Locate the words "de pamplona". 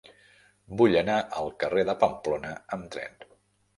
1.91-2.55